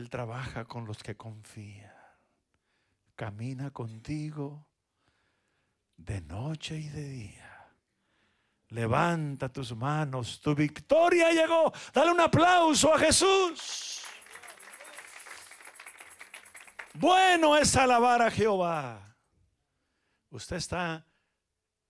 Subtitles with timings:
[0.00, 1.92] Él trabaja con los que confían.
[3.14, 4.66] Camina contigo
[5.94, 7.68] de noche y de día.
[8.68, 11.70] Levanta tus manos, tu victoria llegó.
[11.92, 14.00] Dale un aplauso a Jesús.
[16.94, 19.18] Bueno es alabar a Jehová.
[20.30, 21.04] Usted está,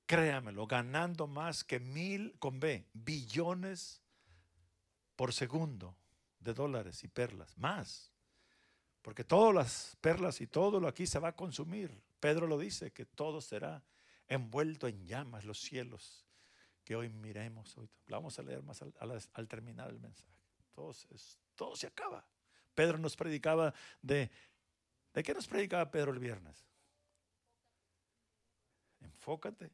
[0.04, 4.02] créamelo, ganando más que mil, con B, billones
[5.14, 5.99] por segundo
[6.40, 7.56] de dólares y perlas.
[7.56, 8.10] Más.
[9.02, 12.02] Porque todas las perlas y todo lo aquí se va a consumir.
[12.18, 13.82] Pedro lo dice, que todo será
[14.28, 16.26] envuelto en llamas los cielos
[16.84, 17.76] que hoy miremos.
[17.78, 17.88] Hoy.
[18.08, 20.28] Vamos a leer más al, terminar el mensaje.
[20.72, 20.92] Todo,
[21.54, 22.26] todo se acaba.
[22.74, 23.72] Pedro nos predicaba
[24.02, 24.30] de...
[25.12, 26.64] ¿De qué nos predicaba Pedro el viernes?
[29.00, 29.72] Enfócate.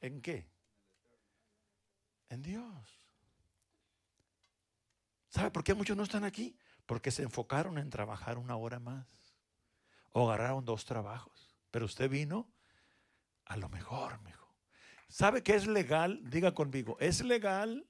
[0.00, 0.46] ¿En qué?
[2.28, 3.01] En Dios.
[5.32, 6.54] ¿Sabe por qué muchos no están aquí?
[6.84, 9.06] Porque se enfocaron en trabajar una hora más.
[10.10, 11.56] O agarraron dos trabajos.
[11.70, 12.52] Pero usted vino
[13.46, 14.50] a lo mejor, mejor.
[15.08, 16.20] ¿Sabe qué es legal?
[16.28, 17.88] Diga conmigo, es legal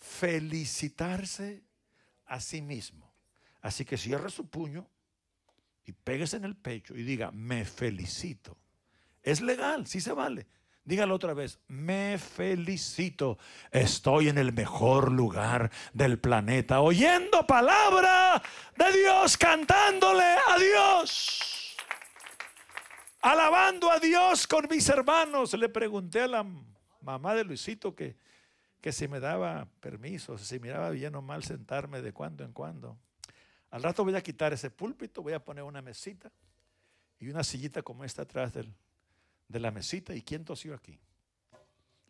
[0.00, 1.62] felicitarse
[2.24, 3.14] a sí mismo.
[3.60, 4.90] Así que cierre su puño
[5.84, 8.58] y péguese en el pecho y diga, me felicito.
[9.22, 10.48] Es legal, sí se vale.
[10.86, 13.38] Dígalo otra vez, me felicito.
[13.72, 18.40] Estoy en el mejor lugar del planeta, oyendo palabra
[18.76, 21.76] de Dios, cantándole a Dios,
[23.20, 25.54] alabando a Dios con mis hermanos.
[25.54, 26.46] Le pregunté a la
[27.00, 28.16] mamá de Luisito que,
[28.80, 32.52] que si me daba permiso, si me daba bien o mal sentarme de cuando en
[32.52, 32.96] cuando.
[33.70, 36.30] Al rato voy a quitar ese púlpito, voy a poner una mesita
[37.18, 38.72] y una sillita como esta atrás del,
[39.48, 40.14] de la mesita.
[40.14, 40.98] ¿Y quién tosió aquí?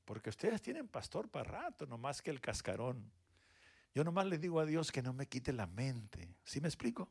[0.05, 3.11] Porque ustedes tienen pastor para rato, no más que el cascarón.
[3.95, 6.37] Yo nomás le digo a Dios que no me quite la mente.
[6.45, 7.11] ¿Sí me explico?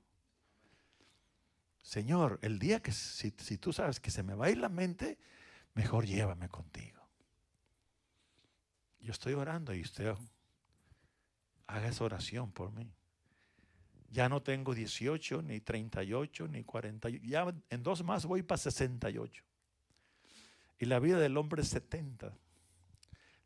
[1.82, 4.70] Señor, el día que si, si tú sabes que se me va a ir la
[4.70, 5.18] mente,
[5.74, 7.02] mejor llévame contigo.
[9.00, 10.16] Yo estoy orando y usted
[11.68, 12.92] haga esa oración por mí.
[14.10, 17.10] Ya no tengo 18, ni 38, ni 40.
[17.10, 19.45] Ya en dos más voy para 68.
[20.80, 22.34] Y la vida del hombre es 70.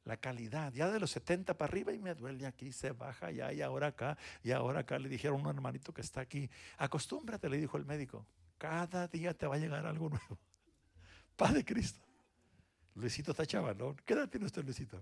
[0.05, 3.53] La calidad, ya de los 70 para arriba y me duele aquí, se baja ya
[3.53, 7.47] y ahora acá, y ahora acá le dijeron a un hermanito que está aquí, acostúmbrate,
[7.49, 8.25] le dijo el médico,
[8.57, 10.39] cada día te va a llegar algo nuevo.
[11.35, 12.01] Padre Cristo.
[12.95, 13.95] Luisito está chavalón.
[14.05, 15.01] ¿Qué edad tiene usted, Luisito?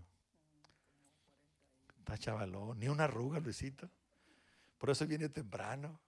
[1.99, 3.89] Está chavalón, ni una arruga, Luisito.
[4.77, 5.99] Por eso viene temprano.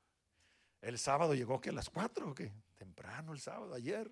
[0.81, 2.53] El sábado llegó que a las 4 o qué?
[2.77, 4.11] Temprano el sábado, ayer.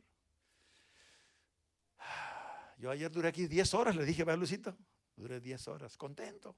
[2.78, 4.78] Yo ayer duré aquí 10 horas, le dije, vea Luisito,
[5.16, 6.56] duré 10 horas, contento.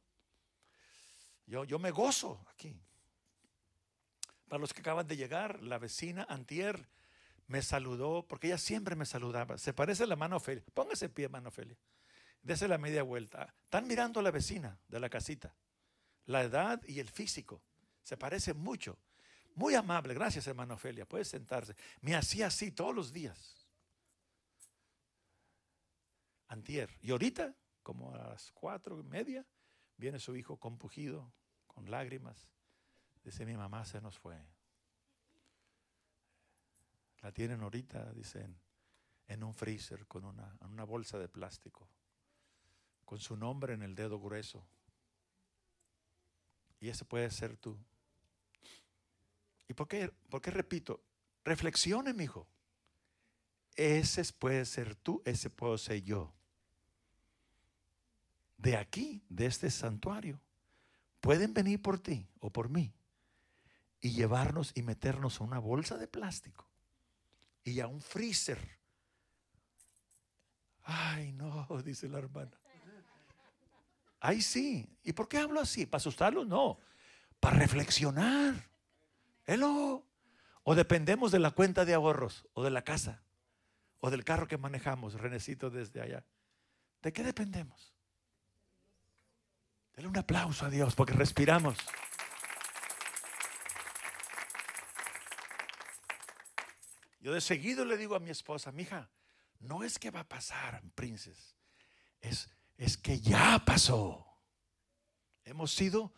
[1.46, 2.78] Yo, yo me gozo aquí.
[4.48, 6.90] Para los que acaban de llegar, la vecina Antier
[7.48, 9.58] me saludó, porque ella siempre me saludaba.
[9.58, 10.64] Se parece a la mano Ofelia.
[10.74, 11.78] Póngase pie, mano Ofelia.
[12.42, 13.54] Dese la media vuelta.
[13.64, 15.56] Están mirando a la vecina de la casita.
[16.26, 17.62] La edad y el físico.
[18.04, 19.00] Se parece mucho.
[19.56, 20.14] Muy amable.
[20.14, 21.08] Gracias, hermano Ofelia.
[21.08, 21.76] Puede sentarse.
[22.02, 23.59] Me hacía así todos los días
[26.50, 26.90] antier.
[27.02, 29.46] Y ahorita, como a las cuatro y media,
[29.98, 31.32] viene su hijo compugido,
[31.68, 32.50] con lágrimas.
[33.24, 34.38] Dice, mi mamá se nos fue.
[37.22, 38.60] La tienen ahorita, dicen,
[39.28, 41.88] en un freezer con una, una bolsa de plástico,
[43.06, 44.66] con su nombre en el dedo grueso.
[46.80, 47.78] Y ese puede ser tú.
[49.68, 51.04] ¿Y por qué, por qué repito?
[51.44, 52.48] Reflexione, mi hijo.
[53.76, 56.39] Ese puede ser tú, ese puedo ser yo
[58.60, 60.40] de aquí, de este santuario,
[61.22, 62.94] pueden venir por ti o por mí
[64.02, 66.70] y llevarnos y meternos a una bolsa de plástico
[67.64, 68.60] y a un freezer.
[70.84, 72.52] Ay, no, dice la hermana.
[74.20, 74.86] Ay, sí.
[75.04, 75.86] ¿Y por qué hablo así?
[75.86, 76.46] ¿Para asustarlos?
[76.46, 76.78] No.
[77.40, 78.70] Para reflexionar.
[79.46, 80.06] Hello.
[80.64, 83.24] O dependemos de la cuenta de ahorros, o de la casa,
[84.02, 86.26] o del carro que manejamos, Renecito desde allá.
[87.02, 87.94] ¿De qué dependemos?
[90.00, 91.78] Dale un aplauso a Dios porque respiramos.
[97.20, 99.10] Yo de seguido le digo a mi esposa, mija,
[99.60, 101.58] no es que va a pasar, princes,
[102.22, 104.26] es, es que ya pasó.
[105.44, 106.14] Hemos sido,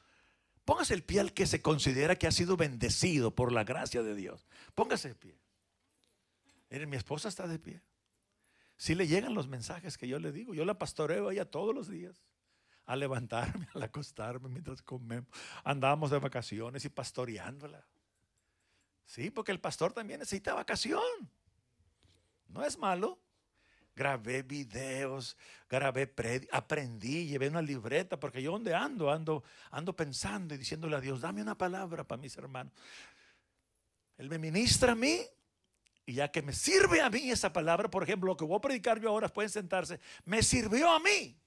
[0.63, 4.13] póngase el pie al que se considera que ha sido bendecido por la gracia de
[4.13, 4.45] Dios.
[4.75, 5.42] Póngase el pie.
[6.69, 7.81] Miren, mi esposa está de pie.
[8.78, 11.74] Si le llegan los mensajes que yo le digo, yo la pastoreo a ella todos
[11.74, 12.22] los días
[12.86, 15.30] a levantarme, al acostarme mientras comemos.
[15.63, 17.86] Andábamos de vacaciones y pastoreándola.
[19.06, 21.01] Sí, porque el pastor también necesita vacación.
[22.48, 23.19] No es malo.
[23.94, 25.36] Grabé videos,
[25.69, 26.13] grabé,
[26.51, 31.19] aprendí, llevé una libreta, porque yo donde ando, ando, ando pensando y diciéndole a Dios,
[31.19, 32.72] dame una palabra para mis hermanos.
[34.18, 35.19] Él me ministra a mí
[36.06, 38.62] y ya que me sirve a mí esa palabra, por ejemplo, lo que voy a
[38.62, 41.40] predicar yo ahora, pueden sentarse, me sirvió a mí.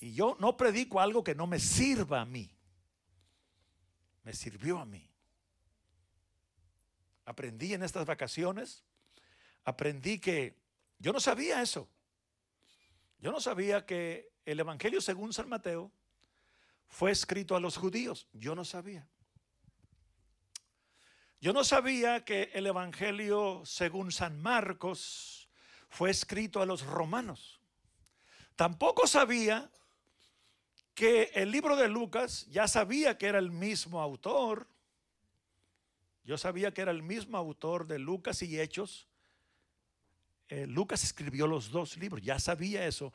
[0.00, 2.50] Y yo no predico algo que no me sirva a mí.
[4.22, 5.08] Me sirvió a mí.
[7.24, 8.84] Aprendí en estas vacaciones,
[9.64, 10.56] aprendí que
[10.98, 11.88] yo no sabía eso.
[13.18, 15.92] Yo no sabía que el Evangelio según San Mateo
[16.88, 18.28] fue escrito a los judíos.
[18.32, 19.08] Yo no sabía.
[21.40, 25.48] Yo no sabía que el Evangelio según San Marcos
[25.88, 27.60] fue escrito a los romanos.
[28.56, 29.70] Tampoco sabía
[30.98, 34.66] que el libro de Lucas ya sabía que era el mismo autor.
[36.24, 39.06] Yo sabía que era el mismo autor de Lucas y Hechos.
[40.48, 43.12] Eh, Lucas escribió los dos libros, ya sabía eso.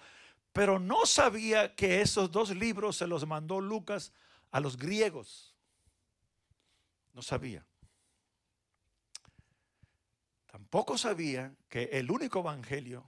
[0.54, 4.14] Pero no sabía que esos dos libros se los mandó Lucas
[4.52, 5.54] a los griegos.
[7.12, 7.66] No sabía.
[10.46, 13.04] Tampoco sabía que el único evangelio,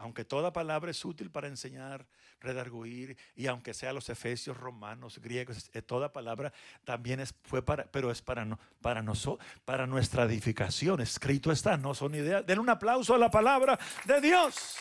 [0.00, 2.06] aunque toda palabra es útil para enseñar,
[2.40, 6.54] redarguir, y aunque sea los efesios, romanos, griegos, eh, toda palabra
[6.84, 11.02] también es, fue para, pero es para, no, para, nosotros, para nuestra edificación.
[11.02, 12.46] Escrito está, no son ideas.
[12.46, 14.76] Den un aplauso a la palabra de Dios.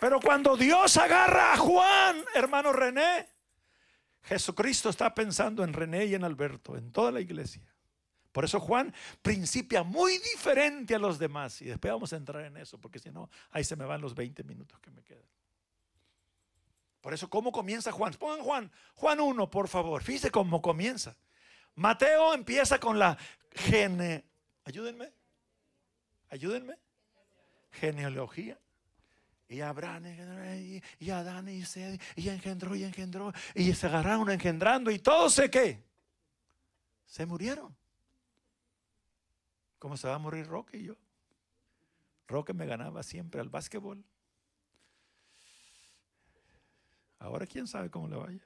[0.00, 3.28] Pero cuando Dios agarra a Juan, hermano René,
[4.22, 7.62] Jesucristo está pensando en René y en Alberto, en toda la iglesia.
[8.32, 11.60] Por eso Juan principia muy diferente a los demás.
[11.62, 14.14] Y después vamos a entrar en eso, porque si no, ahí se me van los
[14.14, 15.24] 20 minutos que me quedan.
[17.00, 18.12] Por eso, ¿cómo comienza Juan?
[18.14, 20.02] Pongan Juan, Juan 1, por favor.
[20.02, 21.16] Fíjense cómo comienza.
[21.74, 23.16] Mateo empieza con la
[23.52, 24.24] gene.
[24.64, 25.12] Ayúdenme.
[26.28, 26.76] Ayúdenme.
[27.70, 28.58] Genealogía.
[29.48, 30.04] Y Abraham
[30.98, 35.48] y, Adán y se y engendró y engendró y se agarraron engendrando y todos se
[35.48, 35.82] qué.
[37.06, 37.77] Se murieron.
[39.78, 40.96] ¿Cómo se va a morir Roque y yo?
[42.26, 44.04] Roque me ganaba siempre al básquetbol.
[47.18, 48.40] Ahora quién sabe cómo le vaya.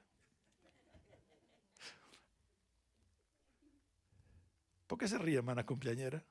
[4.87, 6.23] ¿Por qué se ríe, hermana cumpleañera?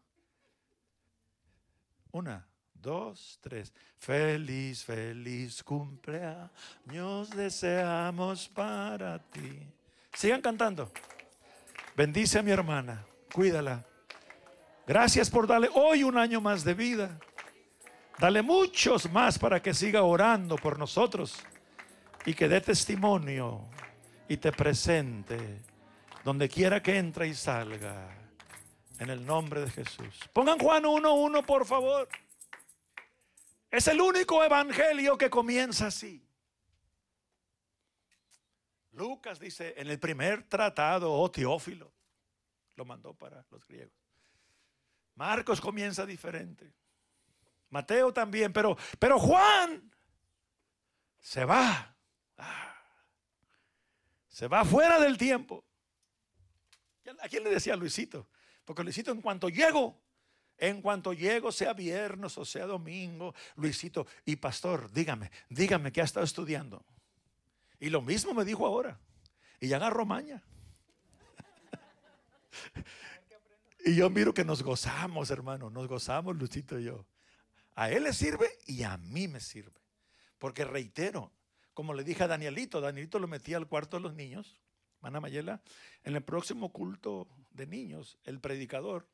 [2.13, 3.73] Una, dos, tres.
[3.99, 9.67] Feliz, feliz cumpleaños deseamos para ti.
[10.13, 10.93] Sigan cantando.
[11.97, 13.92] Bendice a mi hermana, cuídala.
[14.87, 17.19] Gracias por darle hoy un año más de vida.
[18.19, 21.37] Dale muchos más para que siga orando por nosotros
[22.27, 23.69] y que dé testimonio
[24.29, 25.61] y te presente
[26.25, 28.19] donde quiera que entre y salga.
[28.99, 30.21] En el nombre de Jesús.
[30.33, 32.09] Pongan Juan 1.1 por favor.
[33.71, 36.25] Es el único evangelio que comienza así.
[38.93, 41.91] Lucas dice en el primer tratado, oh Teófilo,
[42.77, 44.02] lo mandó para los griegos.
[45.15, 46.73] Marcos comienza diferente.
[47.71, 49.91] Mateo también, pero, pero Juan
[51.19, 51.97] se va.
[52.37, 52.77] Ah.
[54.29, 55.65] se va fuera del tiempo.
[57.21, 58.29] ¿A quién le decía Luisito?
[58.65, 60.01] Porque Luisito, en cuanto llego,
[60.59, 66.05] en cuanto llego, sea viernes o sea domingo, Luisito, y pastor, dígame, dígame que ha
[66.05, 66.85] estado estudiando.
[67.81, 69.01] Y lo mismo me dijo ahora.
[69.61, 70.43] Y ya agarró maña.
[73.85, 77.05] Y yo miro que nos gozamos, hermano, nos gozamos, Lucito y yo.
[77.75, 79.81] A él le sirve y a mí me sirve.
[80.39, 81.33] Porque reitero,
[81.75, 84.61] como le dije a Danielito, Danielito lo metí al cuarto de los niños,
[85.01, 85.61] Mana Mayela,
[86.05, 89.09] en el próximo culto de niños, el predicador,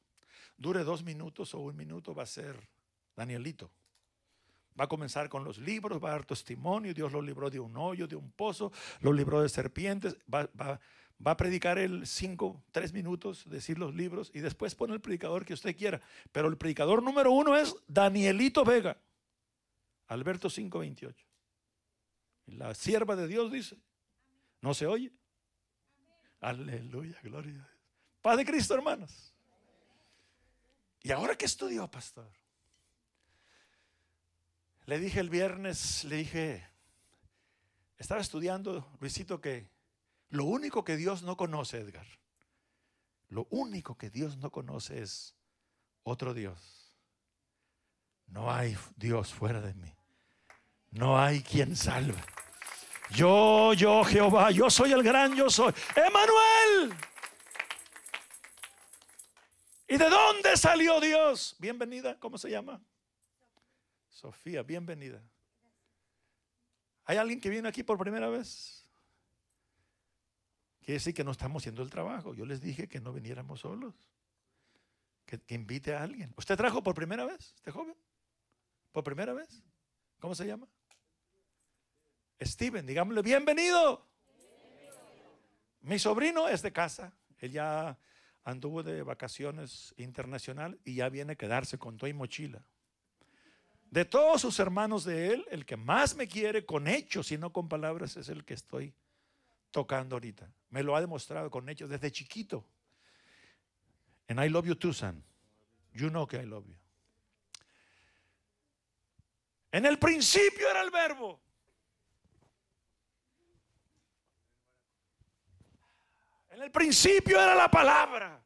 [0.58, 2.68] dure dos minutos o un minuto, va a ser
[3.16, 3.70] Danielito.
[4.78, 7.76] Va a comenzar con los libros, va a dar testimonio, Dios lo libró de un
[7.76, 8.70] hoyo, de un pozo,
[9.00, 10.78] lo libró de serpientes, va, va,
[11.24, 15.44] Va a predicar el cinco, tres minutos, decir los libros y después pone el predicador
[15.44, 16.00] que usted quiera.
[16.30, 18.96] Pero el predicador número uno es Danielito Vega,
[20.06, 21.14] Alberto 5:28.
[22.46, 23.76] La sierva de Dios dice,
[24.60, 25.12] ¿no se oye?
[26.40, 27.66] Aleluya, gloria a Dios.
[28.22, 29.32] Paz de Cristo, hermanos.
[31.02, 32.30] ¿Y ahora qué estudió, pastor?
[34.86, 36.66] Le dije el viernes, le dije,
[37.98, 39.68] estaba estudiando, Luisito, que
[40.30, 42.06] lo único que Dios no conoce, Edgar,
[43.28, 45.34] lo único que Dios no conoce es
[46.02, 46.94] otro Dios.
[48.26, 49.94] No hay Dios fuera de mí.
[50.90, 52.18] No hay quien salve.
[53.10, 55.72] Yo, yo, Jehová, yo soy el gran yo soy.
[55.94, 56.94] Emanuel.
[59.88, 61.56] ¿Y de dónde salió Dios?
[61.58, 62.82] Bienvenida, ¿cómo se llama?
[64.10, 65.22] Sofía, bienvenida.
[67.04, 68.86] ¿Hay alguien que viene aquí por primera vez?
[70.88, 72.32] Quiere decir que no estamos haciendo el trabajo.
[72.32, 73.92] Yo les dije que no viniéramos solos.
[75.26, 76.32] Que, que invite a alguien.
[76.34, 77.94] ¿Usted trajo por primera vez, este joven?
[78.90, 79.62] ¿Por primera vez?
[80.18, 80.66] ¿Cómo se llama?
[82.40, 84.02] Steven, digámosle, bienvenido.
[85.82, 87.12] Mi sobrino es de casa.
[87.36, 87.98] Él ya
[88.42, 92.64] anduvo de vacaciones internacional y ya viene a quedarse con toda y mochila.
[93.90, 97.52] De todos sus hermanos de él, el que más me quiere con hechos y no
[97.52, 98.94] con palabras es el que estoy
[99.70, 100.50] tocando ahorita.
[100.70, 102.64] Me lo ha demostrado con hechos desde chiquito.
[104.28, 105.24] And I love you too, son.
[105.92, 106.76] You know que I love you.
[109.72, 111.40] En el principio era el verbo.
[116.50, 118.42] En el principio era la palabra.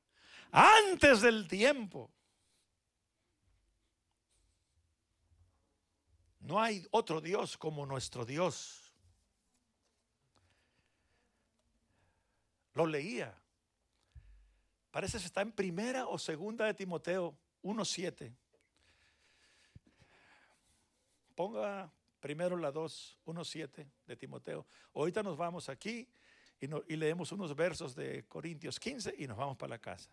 [0.53, 2.13] Antes del tiempo.
[6.41, 8.82] No hay otro Dios como nuestro Dios.
[12.75, 13.37] Lo leía.
[14.91, 18.35] Parece que está en primera o segunda de Timoteo 1.7.
[21.35, 24.67] Ponga primero la 2, 1.7 de Timoteo.
[24.95, 26.09] Ahorita nos vamos aquí
[26.61, 30.11] y, leemos unos versos de Corintios 15 y nos vamos para la casa.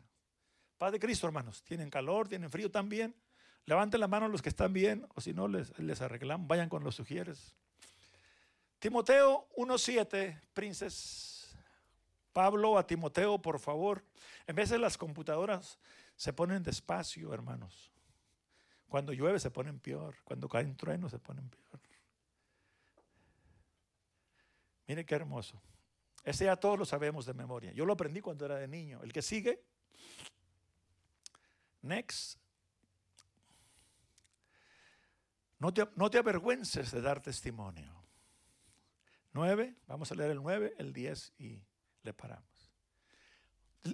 [0.78, 2.28] Padre Cristo, hermanos, ¿tienen calor?
[2.28, 3.14] ¿Tienen frío también?
[3.66, 6.84] Levanten la mano los que están bien o si no les, les arreglamos, vayan con
[6.84, 7.56] los sugieres.
[8.80, 11.39] Timoteo 1.7, princes.
[12.40, 14.02] Pablo a Timoteo, por favor.
[14.48, 15.78] En de las computadoras
[16.16, 17.92] se ponen despacio, hermanos.
[18.88, 20.16] Cuando llueve se ponen peor.
[20.24, 21.82] Cuando caen truenos se ponen peor.
[24.88, 25.62] Mire qué hermoso.
[26.24, 27.74] Ese ya todos lo sabemos de memoria.
[27.74, 29.04] Yo lo aprendí cuando era de niño.
[29.04, 29.62] El que sigue.
[31.82, 32.40] Next.
[35.58, 38.02] No te, no te avergüences de dar testimonio.
[39.34, 39.76] Nueve.
[39.88, 41.68] Vamos a leer el nueve, el diez y
[42.10, 42.72] le paramos.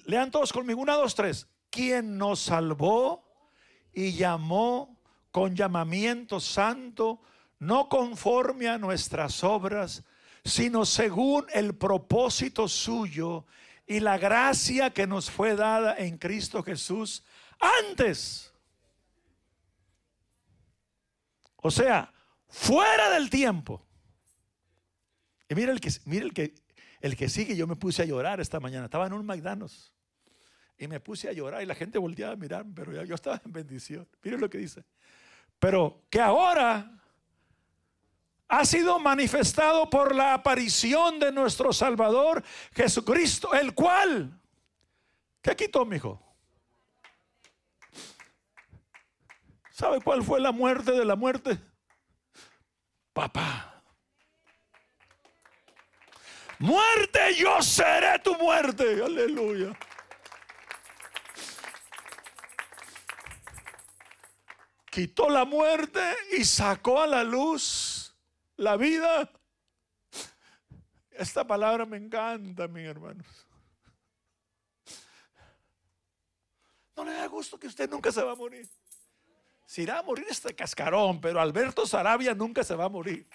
[0.06, 0.82] Lean todos conmigo.
[0.82, 1.48] Una, dos, tres.
[1.70, 3.26] ¿Quién nos salvó
[3.92, 4.98] y llamó
[5.32, 7.22] con llamamiento santo,
[7.60, 10.06] no conforme a nuestras obras,
[10.46, 13.46] sino según el propósito suyo
[13.86, 17.22] y la gracia que nos fue dada en Cristo Jesús
[17.84, 18.54] antes.
[21.58, 22.14] O sea,
[22.48, 23.86] fuera del tiempo.
[25.50, 26.54] Y mira el que, mira el que,
[27.02, 28.86] el que sigue, yo me puse a llorar esta mañana.
[28.86, 29.94] Estaba en un McDonald's.
[30.78, 33.52] Y me puse a llorar y la gente volteaba a mirar, pero yo estaba en
[33.52, 34.08] bendición.
[34.22, 34.84] Miren lo que dice.
[35.60, 36.92] Pero que ahora
[38.48, 44.40] ha sido manifestado por la aparición de nuestro Salvador Jesucristo, el cual,
[45.42, 46.22] ¿qué quitó, mi hijo?
[49.72, 51.60] ¿Sabe cuál fue la muerte de la muerte?
[53.14, 53.75] Papá.
[56.60, 59.04] Muerte, yo seré tu muerte.
[59.04, 59.78] Aleluya.
[64.90, 66.02] Quitó la muerte
[66.38, 68.16] y sacó a la luz
[68.56, 69.30] la vida.
[71.12, 73.28] Esta palabra me encanta, mis hermanos.
[76.96, 78.70] No le da gusto que usted nunca se va a morir.
[79.66, 83.28] Se irá a morir este cascarón, pero Alberto Sarabia nunca se va a morir.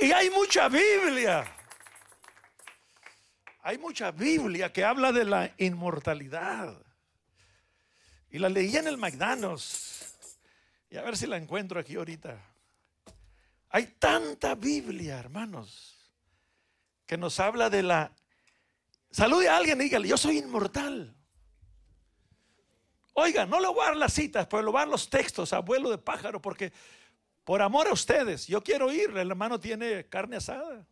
[0.00, 1.44] Y, hay mucha Biblia.
[3.62, 6.80] Hay mucha Biblia que habla de la inmortalidad.
[8.30, 10.14] Y la leí en el McDonald's.
[10.90, 12.38] Y a ver si la encuentro aquí ahorita.
[13.70, 15.96] Hay tanta Biblia, hermanos,
[17.06, 18.12] que nos habla de la...
[19.10, 21.14] Salude a alguien y dígale, yo soy inmortal.
[23.12, 25.52] Oiga, no le voy a dar las citas, pero le voy a dar los textos,
[25.52, 26.72] abuelo de pájaro, porque
[27.48, 29.08] por amor a ustedes, yo quiero ir.
[29.16, 30.84] El hermano tiene carne asada.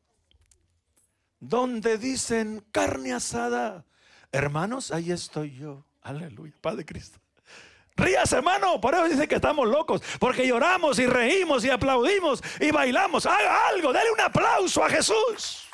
[1.39, 3.85] Donde dicen carne asada,
[4.33, 5.85] hermanos, ahí estoy yo.
[6.01, 7.19] Aleluya, Padre Cristo.
[7.95, 8.81] Rías, hermano.
[8.81, 10.01] Por eso dice que estamos locos.
[10.19, 13.27] Porque lloramos y reímos y aplaudimos y bailamos.
[13.27, 15.66] Haga algo, dale un aplauso a Jesús.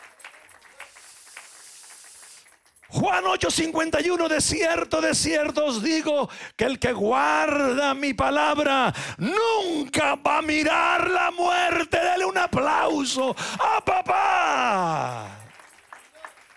[2.92, 10.16] Juan 8:51, de cierto, de cierto os digo que el que guarda mi palabra nunca
[10.16, 11.98] va a mirar la muerte.
[11.98, 15.38] Dele un aplauso a papá.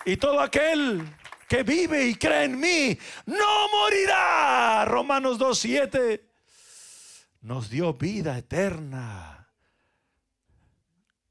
[0.04, 1.08] Y todo aquel
[1.48, 4.84] que vive y cree en mí no morirá.
[4.84, 6.22] Romanos 2:7
[7.44, 9.35] nos dio vida eterna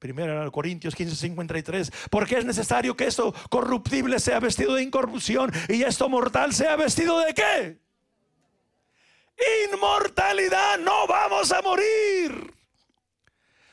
[0.04, 1.90] Primera Corintios 15, 53.
[2.10, 7.20] Porque es necesario que esto corruptible sea vestido de incorrupción y esto mortal sea vestido
[7.20, 7.78] de qué?
[9.72, 10.78] Inmortalidad.
[10.80, 12.52] No vamos a morir.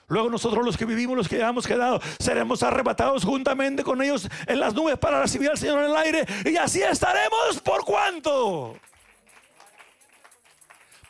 [0.08, 4.62] Luego nosotros los que vivimos, los que hemos quedado, seremos arrebatados juntamente con ellos en
[4.62, 6.26] las nubes para recibir al Señor en el aire.
[6.46, 8.78] Y así estaremos por cuánto.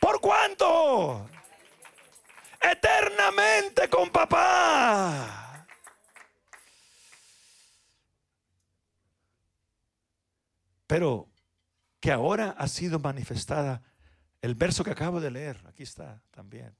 [0.00, 1.28] ¿Por cuánto?
[2.62, 5.66] Eternamente con papá.
[10.86, 11.28] Pero
[12.00, 13.82] que ahora ha sido manifestada
[14.42, 16.76] el verso que acabo de leer, aquí está también.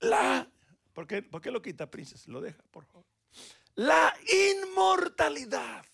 [0.00, 0.50] La,
[0.92, 2.30] ¿por qué, ¿por qué lo quita, princesa?
[2.30, 3.06] Lo deja, por favor.
[3.76, 5.84] La inmortalidad.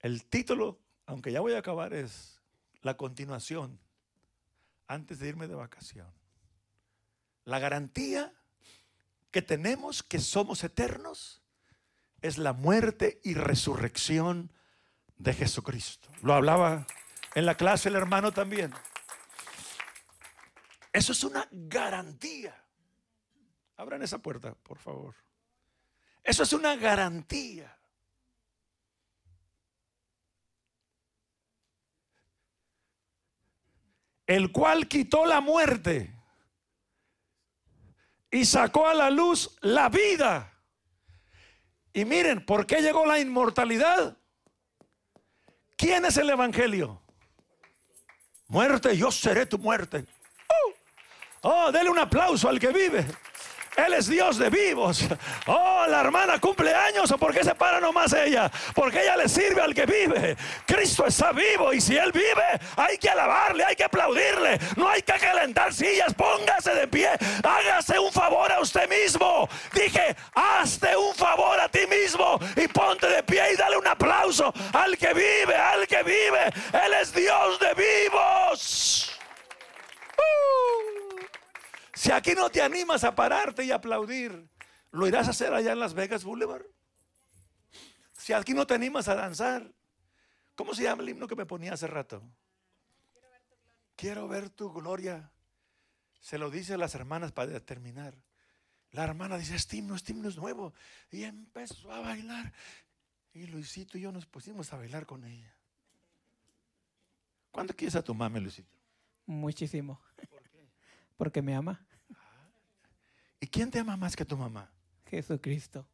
[0.00, 2.31] El título, aunque ya voy a acabar, es
[2.82, 3.80] la continuación
[4.86, 6.12] antes de irme de vacación.
[7.44, 8.32] La garantía
[9.30, 11.42] que tenemos que somos eternos
[12.20, 14.52] es la muerte y resurrección
[15.16, 16.08] de Jesucristo.
[16.22, 16.86] Lo hablaba
[17.34, 18.72] en la clase el hermano también.
[20.92, 22.54] Eso es una garantía.
[23.76, 25.14] Abran esa puerta, por favor.
[26.22, 27.76] Eso es una garantía.
[34.32, 36.14] El cual quitó la muerte
[38.30, 40.50] y sacó a la luz la vida.
[41.92, 44.16] Y miren, ¿por qué llegó la inmortalidad?
[45.76, 47.02] ¿Quién es el Evangelio?
[48.48, 50.06] Muerte, yo seré tu muerte.
[50.48, 50.72] Oh,
[51.66, 53.04] oh dele un aplauso al que vive.
[53.76, 55.04] Él es Dios de vivos.
[55.46, 58.50] Oh, la hermana cumple años por qué se para nomás ella?
[58.74, 60.36] Porque ella le sirve al que vive.
[60.66, 64.58] Cristo está vivo y si Él vive, hay que alabarle, hay que aplaudirle.
[64.76, 67.10] No hay que calentar sillas, póngase de pie.
[67.42, 69.48] Hágase un favor a usted mismo.
[69.72, 74.52] Dije, hazte un favor a ti mismo y ponte de pie y dale un aplauso
[74.72, 76.46] al que vive, al que vive.
[76.84, 79.18] Él es Dios de vivos.
[82.02, 84.48] Si aquí no te animas a pararte y aplaudir,
[84.90, 86.66] ¿lo irás a hacer allá en Las Vegas Boulevard?
[88.10, 89.72] Si aquí no te animas a danzar,
[90.56, 92.20] ¿cómo se llama el himno que me ponía hace rato?
[93.94, 95.30] Quiero ver tu gloria.
[96.20, 98.16] Se lo dice a las hermanas para terminar.
[98.90, 100.74] La hermana dice, este himno, este himno es nuevo.
[101.08, 102.52] Y empezó a bailar.
[103.32, 105.54] Y Luisito y yo nos pusimos a bailar con ella.
[107.52, 108.74] ¿Cuánto quieres a tu mamá, Luisito?
[109.24, 110.02] Muchísimo.
[110.16, 110.68] ¿Por qué?
[111.16, 111.86] Porque me ama.
[113.42, 114.70] ¿Y quién te ama más que tu mamá?
[115.10, 115.84] Jesucristo.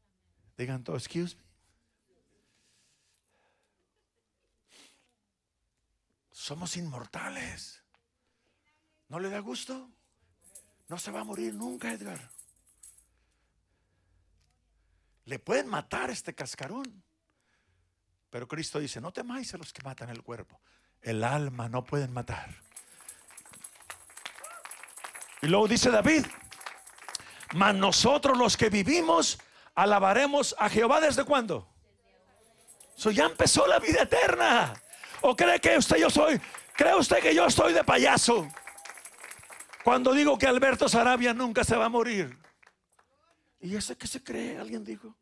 [0.58, 1.42] Digan todo, excuse me.
[6.30, 7.82] Somos inmortales.
[9.08, 9.90] ¿No le da gusto?
[10.88, 12.30] No se va a morir nunca, Edgar.
[15.24, 17.02] Le pueden matar este cascarón.
[18.28, 20.61] Pero Cristo dice, no temáis a los que matan el cuerpo.
[21.00, 22.62] El alma no pueden matar.
[25.40, 26.26] Y luego dice David,
[27.54, 29.38] mas nosotros los que vivimos
[29.74, 31.66] alabaremos a Jehová desde cuándo?
[32.94, 34.74] So ya empezó la vida eterna.
[35.20, 36.40] ¿O cree que usted yo soy?
[36.76, 38.48] ¿Cree usted que yo estoy de payaso?
[39.84, 42.37] Cuando digo que Alberto Sarabia nunca se va a morir.
[43.61, 44.58] ¿Y ese que se cree?
[44.58, 45.14] Alguien dijo.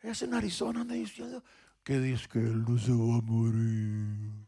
[0.00, 1.42] Ese en Arizona anda diciendo
[1.82, 4.46] que dice que él no se va a morir.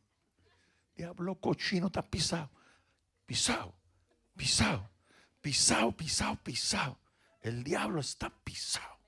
[0.96, 2.50] Diablo cochino está pisado.
[3.26, 3.74] Pisado.
[4.36, 4.95] Pisado
[5.46, 6.98] pisado, pisado, pisado.
[7.40, 8.98] El diablo está pisado.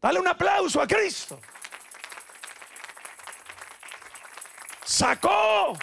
[0.00, 1.40] Dale un aplauso a Cristo.
[4.84, 5.76] Sacó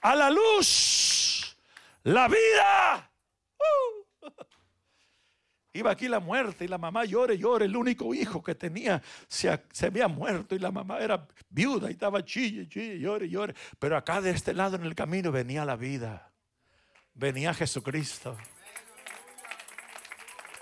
[0.00, 1.56] a la luz
[2.04, 3.10] la vida.
[3.58, 4.28] Uh.
[5.72, 7.64] Iba aquí la muerte y la mamá llore, llore.
[7.64, 11.94] El único hijo que tenía se, se, había muerto y la mamá era viuda y
[11.94, 13.56] estaba chille, chille, llore, llore.
[13.80, 16.32] Pero acá de este lado en el camino venía la vida
[17.16, 18.36] venía Jesucristo.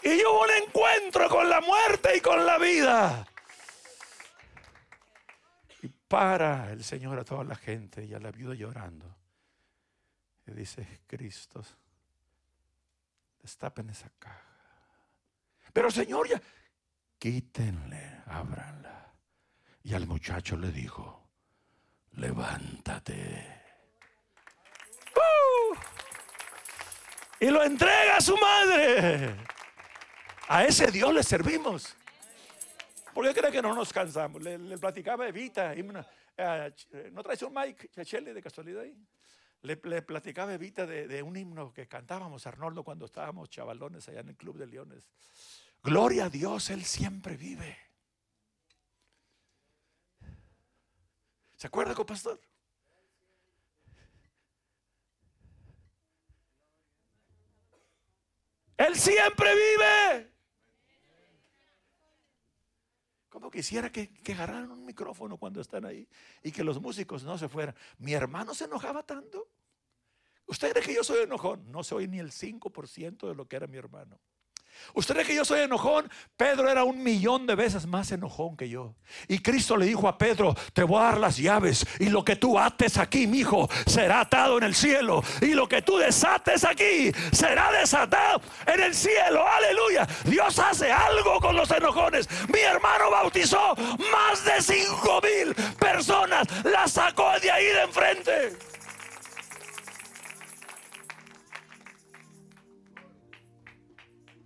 [0.02, 3.26] Y hubo un encuentro con la muerte y con la vida.
[5.82, 9.16] Y para el Señor a toda la gente y a la viuda llorando.
[10.46, 11.64] Y dice, Cristo,
[13.40, 14.42] destapen esa caja.
[15.72, 16.40] Pero Señor, ya,
[17.18, 19.12] quítenle, ábranla.
[19.82, 21.30] Y al muchacho le dijo,
[22.12, 23.62] levántate.
[25.16, 25.76] ¡Uh!
[27.44, 29.36] Y lo entrega a su madre.
[30.48, 31.94] A ese Dios le servimos.
[33.12, 34.42] ¿Por qué cree que no nos cansamos?
[34.42, 35.74] Le, platicaba Evita.
[35.74, 36.72] Eh,
[37.12, 38.96] ¿No traes un mic, Chachele, de casualidad ahí?
[39.60, 44.30] Le, platicaba a Evita de, un himno que cantábamos, Arnoldo, cuando estábamos chavalones allá en
[44.30, 45.10] el Club de Leones.
[45.82, 47.76] Gloria a Dios, Él siempre vive.
[51.56, 52.40] ¿Se acuerda, pastor?
[58.76, 60.32] Él siempre vive.
[63.28, 66.08] Como quisiera que, que agarraran un micrófono cuando están ahí
[66.42, 67.74] y que los músicos no se fueran.
[67.98, 69.48] Mi hermano se enojaba tanto.
[70.46, 71.70] ¿Usted cree que yo soy enojón?
[71.70, 74.20] No soy ni el 5% de lo que era mi hermano.
[74.94, 76.10] ¿Usted cree que yo soy enojón?
[76.36, 78.94] Pedro era un millón de veces más enojón que yo.
[79.28, 82.36] Y Cristo le dijo a Pedro, te voy a dar las llaves y lo que
[82.36, 85.22] tú ates aquí, mi hijo, será atado en el cielo.
[85.40, 89.46] Y lo que tú desates aquí, será desatado en el cielo.
[89.46, 90.06] Aleluya.
[90.24, 92.28] Dios hace algo con los enojones.
[92.52, 96.46] Mi hermano bautizó más de cinco mil personas.
[96.64, 98.73] La sacó de ahí de enfrente.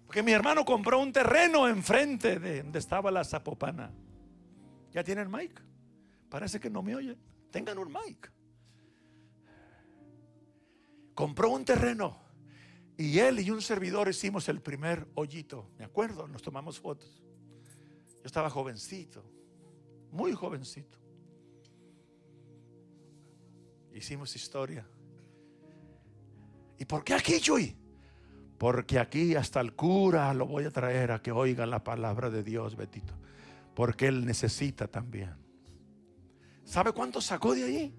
[0.08, 3.92] Porque mi hermano compró un terreno enfrente de donde estaba la Zapopana.
[4.90, 5.62] ¿Ya tienen mic?
[6.30, 7.18] Parece que no me oyen.
[7.50, 8.32] Tengan un mic.
[11.12, 12.18] Compró un terreno.
[12.96, 15.68] Y él y un servidor hicimos el primer hoyito.
[15.76, 17.22] Me acuerdo, nos tomamos fotos.
[18.16, 19.22] Yo estaba jovencito,
[20.10, 20.96] muy jovencito.
[23.92, 24.88] Hicimos historia.
[26.78, 27.76] ¿Y por qué aquí, Chuy?
[28.58, 32.42] Porque aquí hasta el cura lo voy a traer a que oiga la palabra de
[32.42, 33.14] Dios, Betito.
[33.74, 35.36] Porque él necesita también.
[36.64, 37.94] ¿Sabe cuánto sacó de ahí?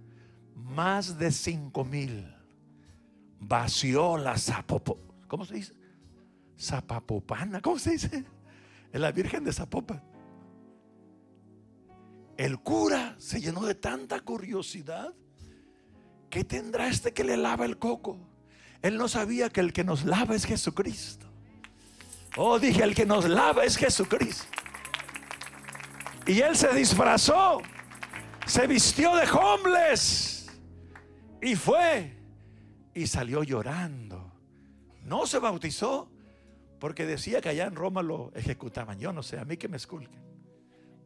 [0.54, 2.36] Más de cinco mil.
[3.40, 5.00] Vació la zapopo.
[5.28, 5.74] ¿Cómo se dice?
[6.60, 7.62] Zapapopana.
[7.62, 8.26] ¿Cómo se dice?
[8.92, 10.04] Es la Virgen de Zapopan.
[12.36, 15.14] El cura se llenó de tanta curiosidad.
[16.30, 18.29] ¿Qué tendrá este que le lava el coco?
[18.82, 21.28] Él no sabía que el que nos lava es Jesucristo.
[22.38, 24.46] Oh, dije, el que nos lava es Jesucristo.
[26.26, 27.62] Y él se disfrazó,
[28.46, 30.48] se vistió de homeless
[31.42, 32.16] y fue
[32.94, 34.32] y salió llorando.
[35.04, 36.10] No se bautizó
[36.80, 39.00] porque decía que allá en Roma lo ejecutaban.
[39.00, 40.22] Yo no sé, a mí que me esculquen.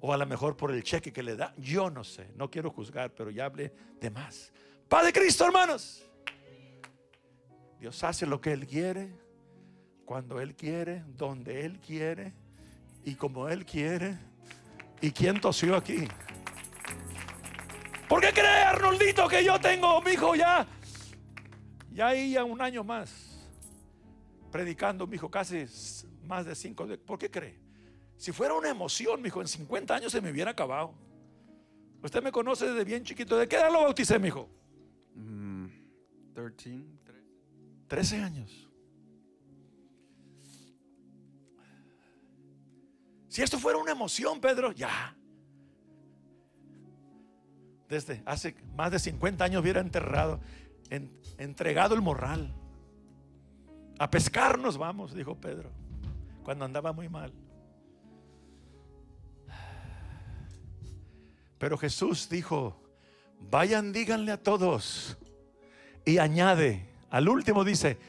[0.02, 1.54] O a lo mejor por el cheque que le da.
[1.58, 4.52] Yo no sé, no quiero juzgar, pero ya hablé de más.
[4.90, 6.04] Padre Cristo, hermanos.
[7.84, 9.12] Dios hace lo que Él quiere,
[10.06, 12.32] cuando Él quiere, donde Él quiere
[13.04, 14.18] y como Él quiere.
[15.02, 16.08] ¿Y quién tosió aquí?
[18.08, 20.66] ¿Por qué cree Arnoldito que yo tengo mi hijo ya?
[21.92, 23.50] Ya ahí un año más
[24.50, 25.66] predicando, mi hijo, casi
[26.24, 26.88] más de cinco.
[27.06, 27.60] ¿Por qué cree?
[28.16, 30.94] Si fuera una emoción, mi hijo, en 50 años se me hubiera acabado.
[32.02, 33.36] Usted me conoce desde bien chiquito.
[33.38, 34.50] ¿De qué edad lo bauticé, mi hijo?
[35.16, 35.20] 13.
[35.20, 35.70] Mm,
[36.34, 37.03] 13
[38.24, 38.70] años.
[43.28, 45.16] Si esto fuera una emoción, Pedro, ya.
[47.90, 50.40] Desde hace más de 50 años hubiera enterrado,
[51.38, 52.54] entregado el morral.
[53.98, 55.72] A pescar nos vamos, dijo Pedro,
[56.44, 57.34] cuando andaba muy mal.
[61.58, 62.80] Pero Jesús dijo,
[63.50, 65.18] vayan, díganle a todos.
[66.06, 68.00] Y añade, al último dice,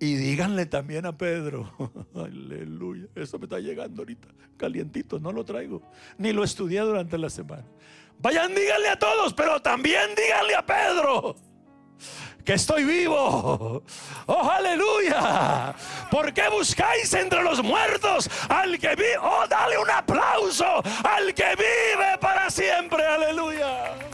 [0.00, 1.70] y díganle también a Pedro,
[2.14, 5.82] aleluya, eso me está llegando ahorita, calientito, no lo traigo,
[6.16, 7.66] ni lo estudié durante la semana.
[8.20, 11.36] Vayan, díganle a todos, pero también díganle a Pedro
[12.42, 13.82] que estoy vivo.
[14.26, 15.74] Oh, aleluya.
[16.10, 19.18] ¿Por qué buscáis entre los muertos al que vive?
[19.20, 23.04] Oh, dale un aplauso al que vive para siempre.
[23.04, 24.13] Aleluya.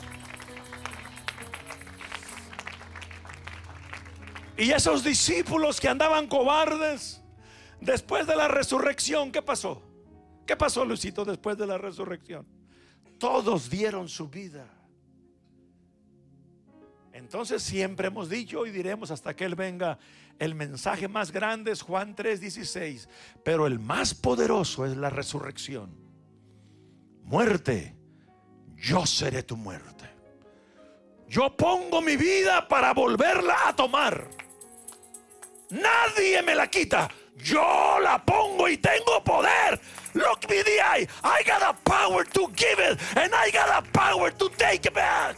[4.60, 7.22] Y esos discípulos que andaban cobardes,
[7.80, 9.82] después de la resurrección, ¿qué pasó?
[10.46, 12.46] ¿Qué pasó, Luisito, después de la resurrección?
[13.18, 14.66] Todos dieron su vida.
[17.14, 19.98] Entonces siempre hemos dicho y diremos hasta que Él venga,
[20.38, 23.08] el mensaje más grande es Juan 3:16,
[23.42, 25.90] pero el más poderoso es la resurrección.
[27.22, 27.96] Muerte,
[28.76, 30.04] yo seré tu muerte.
[31.28, 34.39] Yo pongo mi vida para volverla a tomar.
[35.70, 37.08] Nadie me la quita.
[37.36, 39.80] Yo la pongo y tengo poder.
[40.14, 41.06] Look me the eye.
[41.22, 44.94] I got the power to give it and I got the power to take it
[44.94, 45.36] back.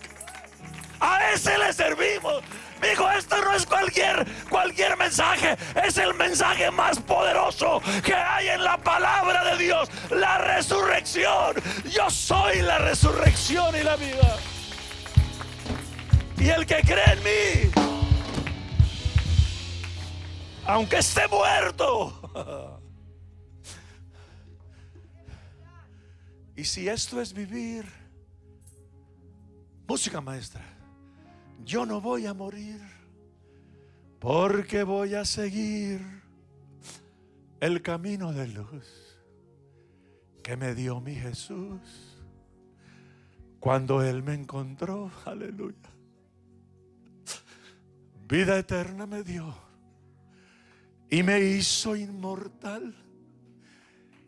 [1.00, 2.42] A ese le servimos.
[2.82, 8.64] Dijo, esto no es cualquier, cualquier mensaje, es el mensaje más poderoso que hay en
[8.64, 11.54] la palabra de Dios, la resurrección.
[11.88, 14.36] Yo soy la resurrección y la vida.
[16.38, 17.91] Y el que cree en mí,
[20.72, 22.80] aunque esté muerto.
[26.56, 27.84] Y si esto es vivir,
[29.86, 30.64] música maestra,
[31.64, 32.80] yo no voy a morir
[34.18, 36.00] porque voy a seguir
[37.60, 39.18] el camino de luz
[40.42, 41.80] que me dio mi Jesús
[43.60, 45.10] cuando Él me encontró.
[45.24, 45.90] Aleluya.
[48.26, 49.71] Vida eterna me dio
[51.12, 52.94] y me hizo inmortal.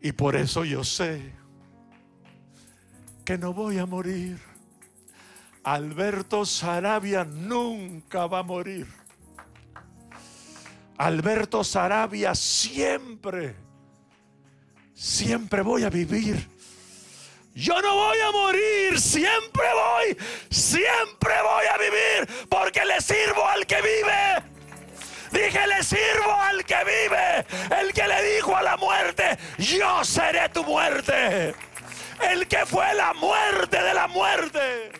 [0.01, 1.33] Y por eso yo sé
[3.25, 4.39] que no voy a morir.
[5.63, 8.85] Alberto Sarabia nunca va a morir.
[10.99, 13.55] Alberto Sarabia siempre,
[14.93, 16.47] siempre voy a vivir.
[17.55, 20.17] Yo no voy a morir, siempre voy,
[20.51, 24.54] siempre voy a vivir porque le sirvo al que vive.
[25.35, 27.45] Dije, le sirvo al que vive,
[27.81, 31.53] el que le dijo a la muerte, yo seré tu muerte
[32.31, 34.91] el que fue la muerte de la muerte.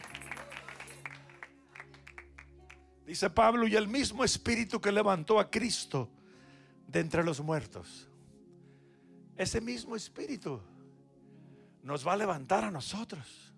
[3.05, 6.09] Dice Pablo, y el mismo espíritu que levantó a Cristo
[6.87, 8.09] de entre los muertos,
[9.37, 10.61] ese mismo espíritu
[11.83, 13.53] nos va a levantar a nosotros.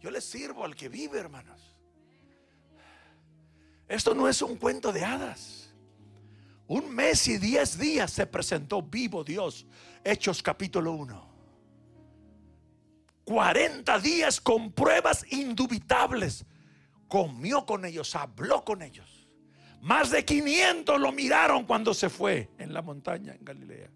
[0.00, 1.53] Yo le sirvo al que vive, hermanos.
[3.88, 5.74] Esto no es un cuento de hadas.
[6.66, 9.66] Un mes y diez días se presentó vivo Dios.
[10.02, 11.34] Hechos capítulo 1.
[13.24, 16.46] 40 días con pruebas indubitables.
[17.08, 19.28] Comió con ellos, habló con ellos.
[19.82, 23.90] Más de 500 lo miraron cuando se fue en la montaña en Galilea.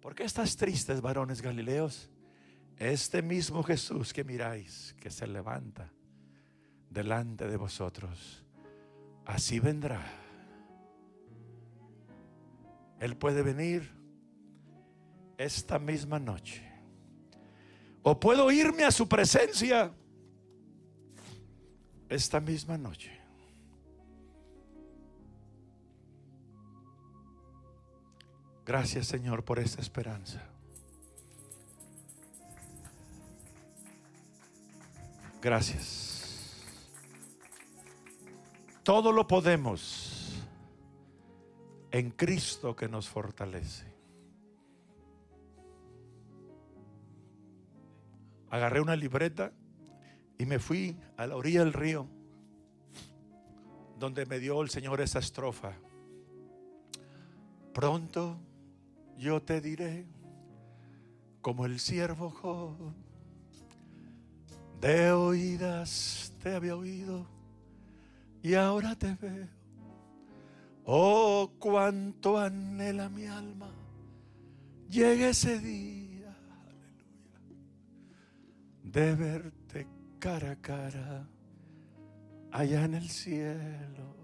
[0.00, 2.10] ¿Por qué estás tristes, varones galileos?
[2.76, 5.92] Este mismo Jesús que miráis, que se levanta
[6.92, 8.44] delante de vosotros,
[9.24, 10.02] así vendrá.
[13.00, 13.90] Él puede venir
[15.38, 16.62] esta misma noche
[18.02, 19.92] o puedo irme a su presencia
[22.08, 23.10] esta misma noche.
[28.64, 30.42] Gracias Señor por esta esperanza.
[35.40, 36.21] Gracias.
[38.82, 40.42] Todo lo podemos
[41.90, 43.92] en Cristo que nos fortalece.
[48.52, 49.50] agarré una libreta
[50.36, 52.06] y me fui a la orilla del río
[53.98, 55.72] donde me dio el Señor esa estrofa.
[57.72, 58.36] Pronto
[59.16, 60.06] yo te diré
[61.40, 62.76] como el siervo Job,
[64.82, 67.26] de oídas te había oído
[68.42, 69.48] y ahora te veo.
[70.84, 73.70] Oh, cuánto anhela mi alma,
[74.88, 76.36] llegue ese día
[78.82, 79.86] de verte
[80.18, 81.28] cara a cara
[82.50, 84.16] allá en el cielo.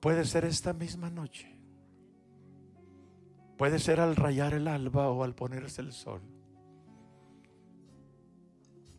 [0.00, 1.56] Puede ser esta misma noche.
[3.56, 6.20] Puede ser al rayar el alba o al ponerse el sol.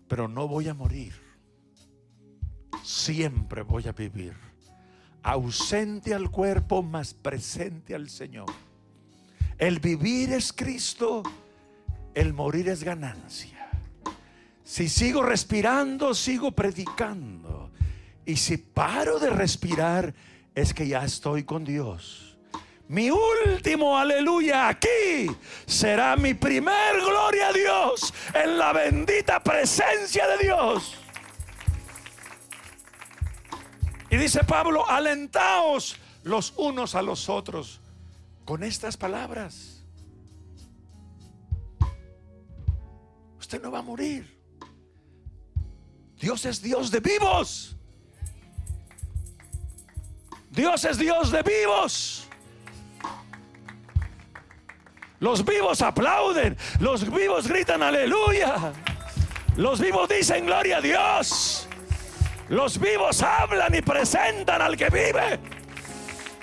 [0.07, 1.22] Pero no voy a morir.
[2.83, 4.33] Siempre voy a vivir.
[5.23, 8.51] Ausente al cuerpo, más presente al Señor.
[9.57, 11.23] El vivir es Cristo
[12.13, 13.69] el morir es ganancia.
[14.63, 17.71] Si sigo respirando, sigo predicando.
[18.25, 20.13] Y si paro de respirar,
[20.55, 22.37] es que ya estoy con Dios.
[22.87, 25.27] Mi último aleluya aquí
[25.65, 31.02] será mi primer gloria a Dios en la bendita presencia de Dios.
[34.13, 37.81] Y dice Pablo, alentaos los unos a los otros
[38.45, 39.79] con estas palabras.
[43.61, 44.39] no va a morir.
[46.19, 47.75] Dios es Dios de vivos.
[50.51, 52.27] Dios es Dios de vivos.
[55.19, 58.73] Los vivos aplauden, los vivos gritan aleluya.
[59.55, 61.67] Los vivos dicen gloria a Dios.
[62.53, 65.39] Los vivos hablan y presentan al que vive.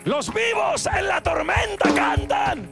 [0.04, 2.68] Los vivos en la tormenta cantan.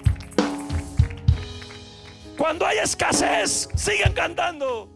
[2.36, 4.92] Cuando hay escasez, siguen cantando.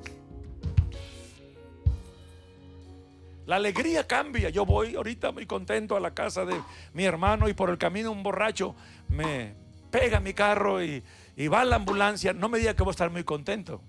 [3.46, 4.50] La alegría cambia.
[4.50, 6.60] Yo voy ahorita muy contento a la casa de
[6.94, 8.74] mi hermano y por el camino un borracho
[9.08, 9.54] me
[9.92, 11.04] pega mi carro y,
[11.46, 12.32] va a la ambulancia.
[12.32, 13.80] No me diga que voy a estar muy contento.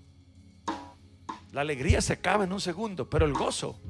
[1.50, 3.80] La alegría se acaba en un segundo, pero el gozo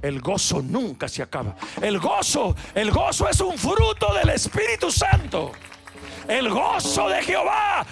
[0.00, 1.56] El gozo nunca se acaba.
[1.82, 5.52] El gozo, el gozo es un fruto del Espíritu Santo.
[6.28, 7.86] El gozo de Jehová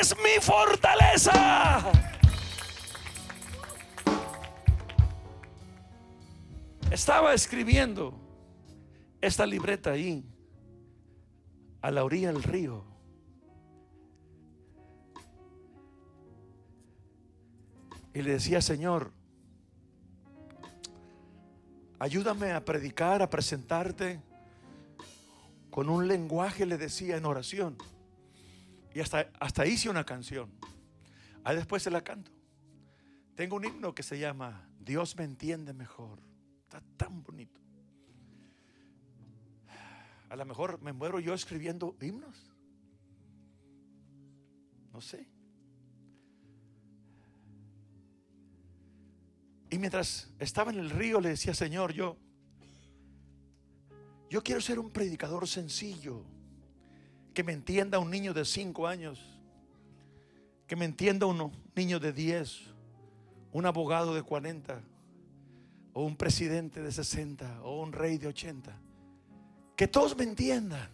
[0.00, 1.82] es mi fortaleza.
[6.90, 8.18] Estaba escribiendo
[9.20, 10.24] esta libreta ahí,
[11.80, 12.84] a la orilla del río.
[18.14, 19.12] Y le decía, Señor,
[22.02, 24.20] ayúdame a predicar, a presentarte
[25.70, 27.78] con un lenguaje, le decía en oración.
[28.92, 30.50] Y hasta, hasta hice una canción.
[31.44, 32.32] Ahí después se la canto.
[33.36, 36.18] Tengo un himno que se llama Dios me entiende mejor.
[36.64, 37.60] Está tan bonito.
[40.28, 42.52] A lo mejor me muero yo escribiendo himnos.
[44.92, 45.31] No sé.
[49.72, 52.18] Y mientras estaba en el río le decía, Señor, yo,
[54.28, 56.26] yo quiero ser un predicador sencillo,
[57.32, 59.18] que me entienda un niño de 5 años,
[60.66, 62.60] que me entienda un niño de 10,
[63.52, 64.82] un abogado de 40,
[65.94, 68.78] o un presidente de 60, o un rey de 80.
[69.74, 70.90] Que todos me entiendan.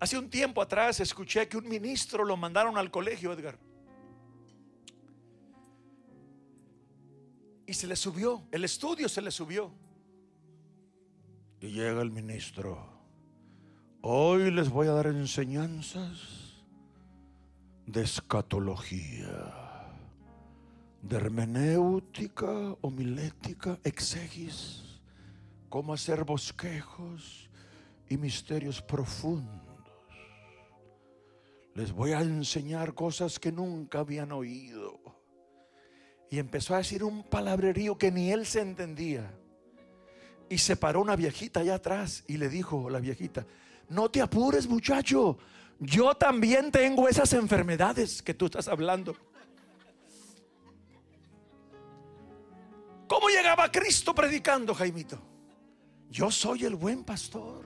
[0.00, 3.56] Hace un tiempo atrás escuché que un ministro lo mandaron al colegio, Edgar.
[7.66, 9.72] Y se le subió, el estudio se le subió.
[11.60, 12.94] Y llega el ministro.
[14.02, 16.62] Hoy les voy a dar enseñanzas
[17.86, 19.88] de escatología,
[21.00, 25.00] de hermenéutica, homilética, exegis,
[25.70, 27.48] cómo hacer bosquejos
[28.08, 29.62] y misterios profundos.
[31.74, 35.03] Les voy a enseñar cosas que nunca habían oído
[36.34, 39.30] y empezó a decir un palabrerío que ni él se entendía.
[40.48, 43.46] Y se paró una viejita allá atrás y le dijo la viejita,
[43.88, 45.38] no te apures muchacho,
[45.78, 49.16] yo también tengo esas enfermedades que tú estás hablando.
[53.06, 55.20] ¿Cómo llegaba Cristo predicando, Jaimito?
[56.10, 57.64] Yo soy el buen pastor.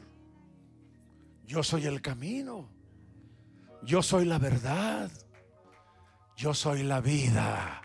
[1.46, 2.68] Yo soy el camino.
[3.82, 5.10] Yo soy la verdad.
[6.36, 7.80] Yo soy la vida.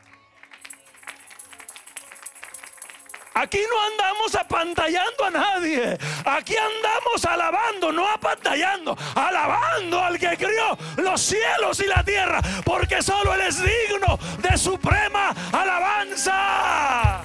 [3.36, 5.98] Aquí no andamos apantallando a nadie.
[6.24, 13.02] Aquí andamos alabando, no apantallando, alabando al que crió los cielos y la tierra, porque
[13.02, 17.24] solo Él es digno de suprema alabanza.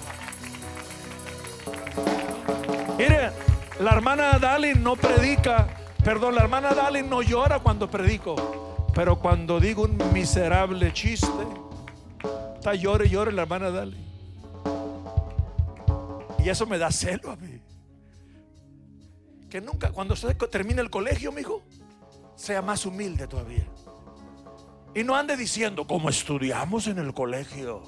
[2.96, 3.30] Mire,
[3.78, 5.68] la hermana Dalin no predica,
[6.02, 11.28] perdón, la hermana Dalin no llora cuando predico, pero cuando digo un miserable chiste,
[12.56, 14.07] está llore llore la hermana Dalin.
[16.38, 17.60] Y eso me da celo a mí.
[19.50, 21.62] Que nunca, cuando se termine el colegio, mi hijo,
[22.36, 23.66] sea más humilde todavía.
[24.94, 27.82] Y no ande diciendo, como estudiamos en el colegio,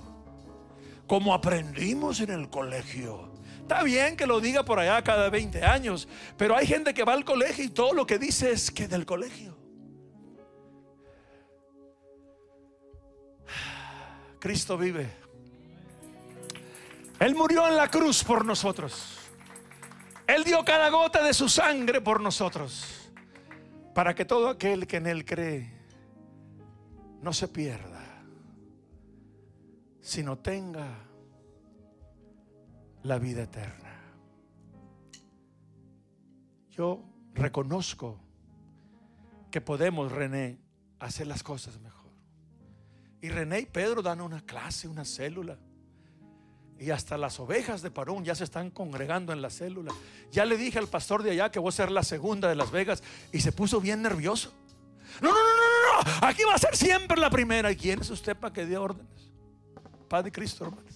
[1.07, 3.31] como aprendimos en el colegio.
[3.61, 7.13] Está bien que lo diga por allá cada 20 años, pero hay gente que va
[7.13, 9.57] al colegio y todo lo que dice es que del colegio.
[14.41, 15.20] Cristo vive.
[17.21, 19.19] Él murió en la cruz por nosotros.
[20.27, 23.13] Él dio cada gota de su sangre por nosotros.
[23.95, 25.71] Para que todo aquel que en Él cree
[27.21, 28.03] no se pierda,
[30.01, 30.89] sino tenga
[33.03, 34.01] la vida eterna.
[36.71, 37.05] Yo
[37.35, 38.19] reconozco
[39.51, 40.59] que podemos, René,
[40.99, 42.11] hacer las cosas mejor.
[43.21, 45.59] Y René y Pedro dan una clase, una célula.
[46.81, 49.93] Y hasta las ovejas de Parón ya se están congregando en la célula.
[50.33, 52.71] Ya le dije al pastor de allá que voy a ser la segunda de Las
[52.71, 54.51] Vegas y se puso bien nervioso.
[55.21, 57.71] No, no, no, no, no, aquí va a ser siempre la primera.
[57.71, 59.31] ¿Y quién es usted para que dé órdenes?
[60.09, 60.95] Padre Cristo, hermanos.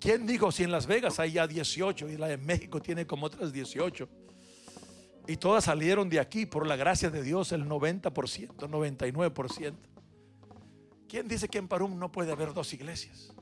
[0.00, 3.26] ¿Quién dijo si en Las Vegas hay ya 18 y la de México tiene como
[3.26, 4.08] otras 18?
[5.26, 8.10] Y todas salieron de aquí por la gracia de Dios el 90%,
[8.56, 9.74] 99%.
[11.08, 13.35] ¿Quién dice que en Parún no puede haber dos iglesias?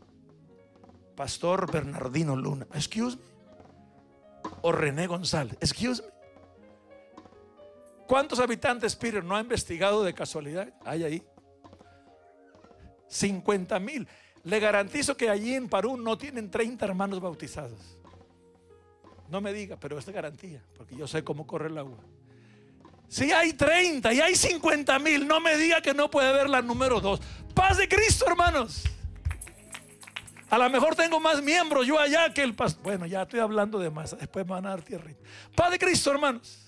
[1.15, 2.67] Pastor Bernardino Luna.
[2.75, 3.23] Excuse me.
[4.63, 5.57] O René González.
[5.61, 6.09] Excuse me.
[8.07, 10.73] ¿Cuántos habitantes Peter no ha investigado de casualidad?
[10.85, 11.23] Hay ahí.
[13.09, 14.07] 50 mil.
[14.43, 17.99] Le garantizo que allí en Perú no tienen 30 hermanos bautizados.
[19.31, 21.97] No me diga, pero es garantía, porque yo sé cómo corre el agua.
[23.09, 26.61] Si hay 30 y hay 50 mil, no me diga que no puede haber la
[26.61, 27.21] número 2.
[27.55, 28.85] Paz de Cristo, hermanos.
[30.51, 32.83] A lo mejor tengo más miembros yo allá que el pastor.
[32.83, 34.17] Bueno, ya estoy hablando de más.
[34.17, 35.21] Después van a dar tierrita.
[35.55, 36.61] Padre Cristo, hermanos.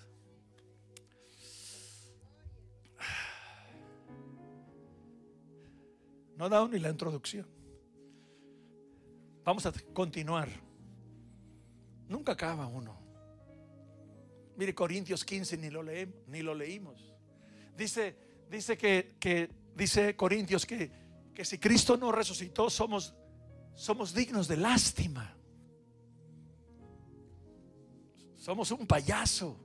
[6.36, 7.46] No he dado ni la introducción.
[9.44, 10.48] Vamos a continuar.
[12.08, 12.98] Nunca acaba uno.
[14.56, 17.14] Mire Corintios 15 ni lo leemos, ni lo leímos.
[17.76, 18.16] Dice,
[18.50, 20.90] dice que, que dice Corintios que,
[21.34, 23.14] que si Cristo no resucitó somos,
[23.76, 25.36] somos dignos de lástima.
[28.36, 29.60] Somos un payaso.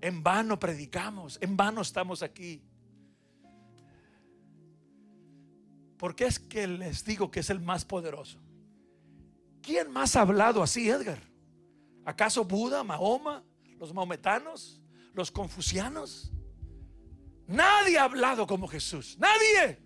[0.00, 2.62] En vano predicamos, en vano estamos aquí.
[5.96, 8.38] ¿Por qué es que les digo que es el más poderoso?
[9.62, 11.22] ¿Quién más ha hablado así, Edgar?
[12.04, 13.42] ¿Acaso Buda, Mahoma,
[13.78, 14.82] los maometanos,
[15.14, 16.30] los confucianos?
[17.46, 19.16] Nadie ha hablado como Jesús.
[19.18, 19.83] Nadie.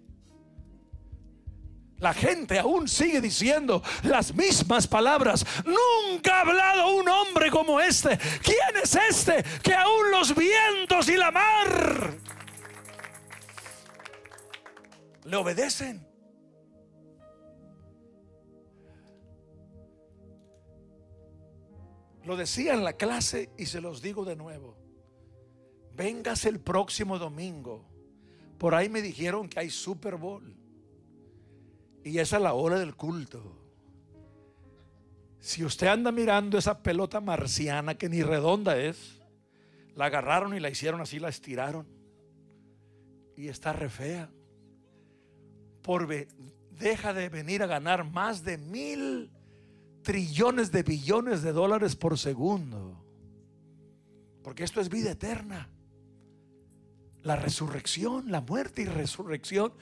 [1.99, 5.44] La gente aún sigue diciendo las mismas palabras.
[5.64, 8.16] Nunca ha hablado un hombre como este.
[8.42, 12.16] ¿Quién es este que aún los vientos y la mar
[15.24, 16.07] le obedecen?
[22.24, 24.76] Lo decía en la clase y se los digo de nuevo.
[25.94, 27.88] Vengas el próximo domingo.
[28.59, 30.58] Por ahí me dijeron que hay Super Bowl.
[32.09, 33.43] Y esa es la hora del culto.
[35.41, 39.21] Si usted anda mirando esa pelota marciana que ni redonda es,
[39.95, 41.87] la agarraron y la hicieron así, la estiraron.
[43.37, 44.31] Y está re fea.
[46.71, 49.31] Deja de venir a ganar más de mil
[50.03, 53.05] trillones de billones de dólares por segundo.
[54.43, 55.69] Porque esto es vida eterna.
[57.23, 59.75] La resurrección, la muerte y resurrección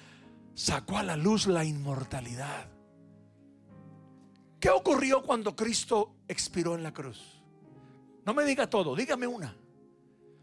[0.56, 2.66] sacó a la luz la inmortalidad.
[4.58, 7.44] ¿Qué ocurrió cuando Cristo expiró en la cruz?
[8.24, 9.54] No me diga todo, dígame una.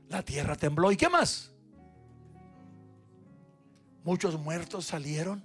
[0.08, 0.92] La tierra tembló.
[0.92, 1.52] ¿Y qué más?
[4.04, 5.44] Muchos muertos salieron,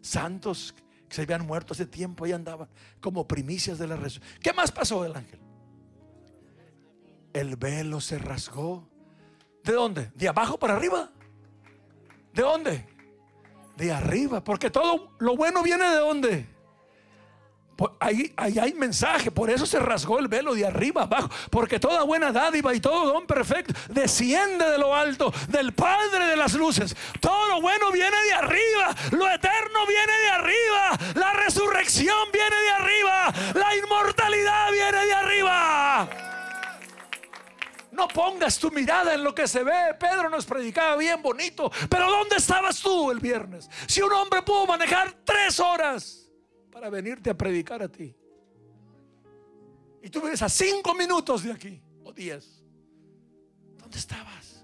[0.00, 0.74] santos
[1.08, 2.68] que se habían muerto hace tiempo, y andaban
[3.00, 4.40] como primicias de la resurrección.
[4.40, 5.40] ¿Qué más pasó el ángel?
[7.34, 8.88] El velo se rasgó.
[9.62, 10.10] ¿De dónde?
[10.14, 11.12] ¿De abajo para arriba?
[12.32, 12.95] ¿De dónde?
[13.76, 16.56] De arriba, porque todo lo bueno viene de dónde?
[18.00, 22.04] Ahí, ahí, hay mensaje, por eso se rasgó el velo de arriba abajo, porque toda
[22.04, 26.96] buena dádiva y todo don perfecto desciende de lo alto, del Padre de las luces.
[27.20, 32.70] Todo lo bueno viene de arriba, lo eterno viene de arriba, la resurrección viene de
[32.70, 36.35] arriba, la inmortalidad viene de arriba.
[37.96, 39.94] No pongas tu mirada en lo que se ve.
[39.98, 43.70] Pedro nos predicaba bien bonito, pero ¿dónde estabas tú el viernes?
[43.86, 46.30] Si un hombre pudo manejar tres horas
[46.70, 48.14] para venirte a predicar a ti.
[50.02, 52.62] Y tú vienes a cinco minutos de aquí, o diez.
[53.78, 54.62] ¿Dónde estabas?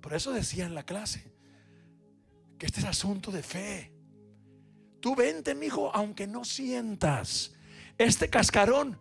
[0.00, 1.30] Por eso decía en la clase
[2.58, 3.92] que este es asunto de fe.
[4.98, 7.52] Tú vente, mi hijo, aunque no sientas.
[7.98, 8.98] Este cascarón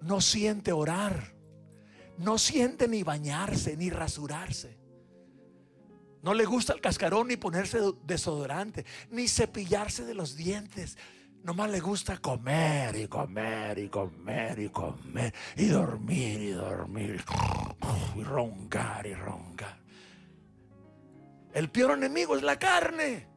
[0.00, 1.34] no siente orar,
[2.18, 4.78] no siente ni bañarse, ni rasurarse.
[6.22, 10.98] No le gusta el cascarón ni ponerse desodorante, ni cepillarse de los dientes.
[11.44, 17.24] Nomás le gusta comer y comer y comer y comer y dormir y dormir
[18.16, 19.80] y roncar y roncar.
[21.54, 23.28] El peor enemigo es la carne.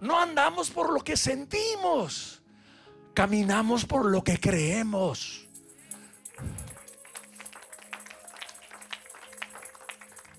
[0.00, 2.42] No andamos por lo que sentimos,
[3.14, 5.43] caminamos por lo que creemos.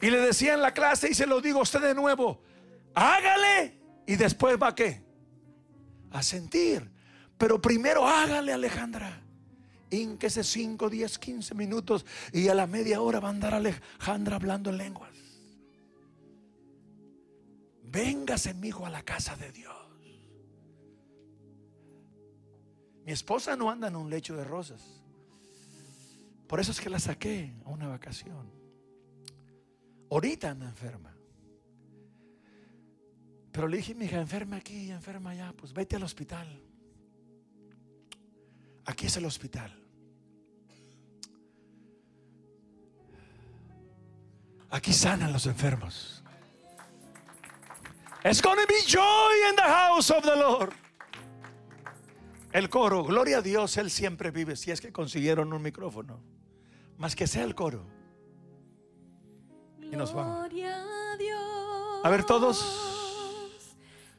[0.02, 2.42] Y le decía en la clase, y se lo digo a usted de nuevo,
[2.94, 5.04] hágale y después va a qué?
[6.12, 6.90] A sentir.
[7.38, 9.22] Pero primero hágale, Alejandra.
[9.90, 14.70] Ínquese 5, 10, 15 minutos y a la media hora va a andar Alejandra hablando
[14.70, 15.12] en lenguas.
[17.84, 19.74] Véngase, mi hijo, a la casa de Dios.
[23.06, 24.82] Mi esposa no anda en un lecho de rosas.
[26.48, 28.65] Por eso es que la saqué a una vacación.
[30.10, 31.16] Ahorita anda enferma.
[33.52, 36.62] Pero le dije, mi hija, enferma aquí, enferma allá, pues vete al hospital.
[38.86, 39.74] Aquí es el hospital.
[44.70, 46.22] Aquí sanan los enfermos.
[48.26, 50.74] It's gonna be joy in the house of the Lord.
[52.52, 54.56] El coro, gloria a Dios, Él siempre vive.
[54.56, 56.22] Si es que consiguieron un micrófono,
[56.98, 57.95] más que sea el coro
[59.96, 60.50] y nos vamos.
[62.04, 62.64] A ver todos.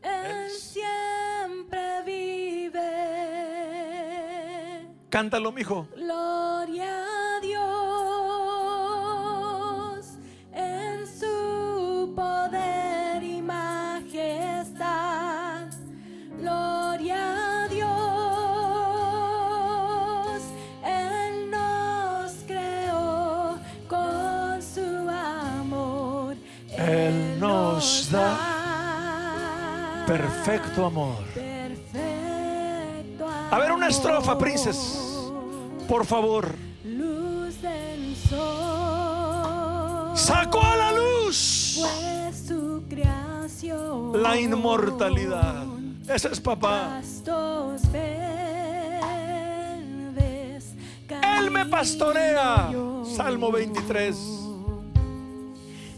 [0.02, 2.80] Él siempre vive.
[5.10, 5.86] Cántalo, mijo.
[5.94, 6.95] Gloria
[30.06, 31.16] perfecto amor.
[33.50, 34.98] A ver, una estrofa, princes.
[35.88, 36.54] Por favor.
[36.84, 40.16] Luz del sol.
[40.16, 44.22] Sacó a la luz Fue su creación.
[44.22, 45.64] la inmortalidad.
[46.08, 47.00] Ese es papá.
[51.38, 52.70] Él me pastorea.
[53.16, 54.16] Salmo 23.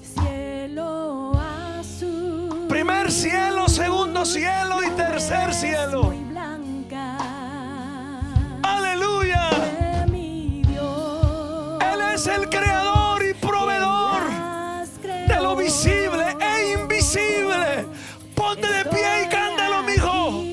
[0.03, 1.33] Cielo
[1.79, 2.67] azul.
[2.69, 3.88] Primer cielo, segundo
[4.29, 6.13] cielo y tercer cielo.
[8.63, 9.49] Aleluya.
[11.93, 14.21] Él es el creador y proveedor
[15.03, 17.87] de lo visible e invisible.
[18.35, 20.45] Ponte de pie y cántalo, mijo.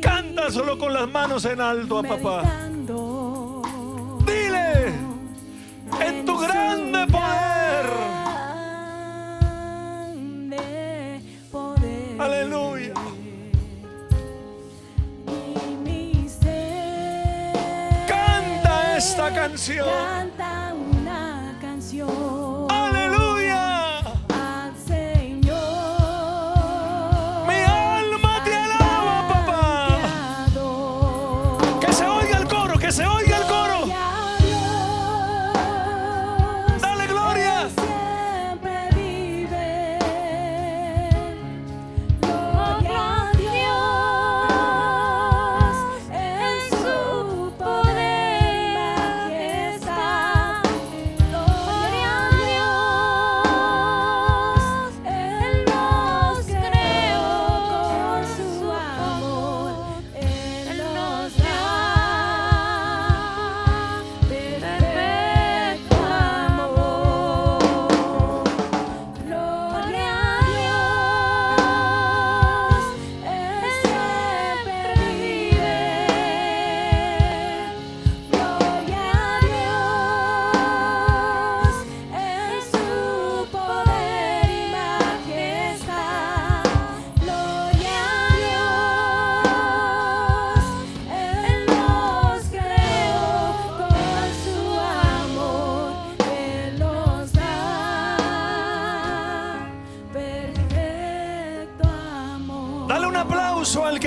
[0.00, 2.61] Canta solo con las manos en alto a papá.
[19.02, 20.61] Esta canción.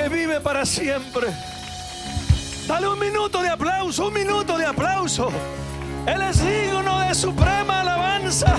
[0.10, 1.28] Vive para siempre.
[2.68, 5.30] Dale un minuto de aplauso, un minuto de aplauso.
[6.06, 8.58] Él es digno de suprema alabanza.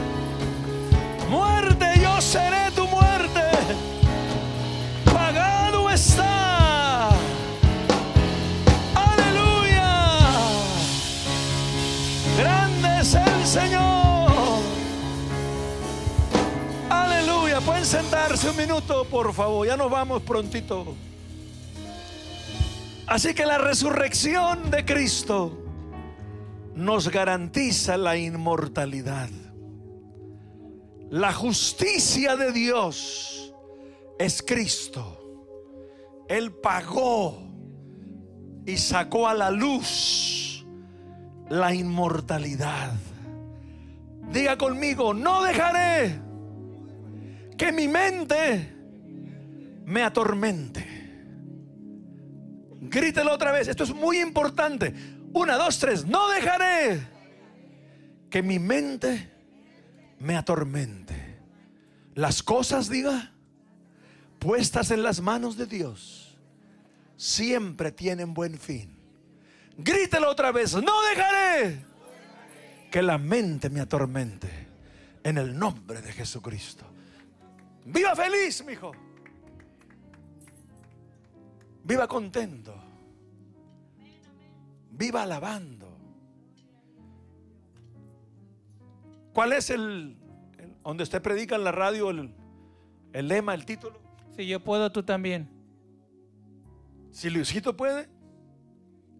[1.29, 3.43] Muerte, yo seré tu muerte.
[5.05, 7.09] Pagado está.
[8.95, 10.11] Aleluya.
[12.39, 14.61] Grande es el Señor.
[16.91, 17.61] Aleluya.
[17.61, 19.67] Pueden sentarse un minuto, por favor.
[19.67, 20.95] Ya nos vamos prontito.
[23.07, 25.63] Así que la resurrección de Cristo
[26.75, 29.29] nos garantiza la inmortalidad.
[31.11, 33.55] La justicia de Dios
[34.19, 35.23] es Cristo.
[36.29, 37.47] Él pagó
[38.67, 40.67] y sacó a la luz
[41.49, 42.93] la inmortalidad.
[44.33, 46.21] Diga conmigo, no dejaré
[47.57, 48.75] que mi mente
[49.85, 50.96] me atormente.
[52.89, 54.95] Grítelo otra vez, esto es muy importante.
[55.32, 57.01] Una, dos, tres, no dejaré
[58.30, 59.30] que mi mente
[60.18, 61.37] me atormente.
[62.14, 63.32] Las cosas, diga,
[64.39, 66.39] puestas en las manos de Dios,
[67.16, 68.97] siempre tienen buen fin.
[69.76, 71.84] Grítelo otra vez, no dejaré
[72.91, 74.66] que la mente me atormente.
[75.22, 76.84] En el nombre de Jesucristo.
[77.84, 78.93] Viva feliz, mi hijo.
[81.87, 82.74] Viva contento.
[84.91, 85.87] Viva alabando.
[89.32, 90.16] ¿Cuál es el,
[90.59, 92.34] el- donde usted predica en la radio el,
[93.12, 94.01] el lema, el título?
[94.34, 95.49] Si yo puedo, tú también.
[97.12, 98.09] Si Luisito puede,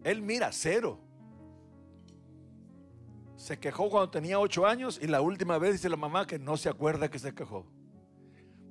[0.03, 0.99] él mira cero.
[3.37, 6.57] Se quejó cuando tenía ocho años y la última vez dice la mamá que no
[6.57, 7.65] se acuerda que se quejó.